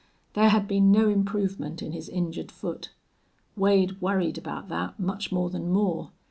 [0.33, 2.89] There had been no improvement in his injured foot.
[3.55, 6.09] Wade worried about that much more than Moore.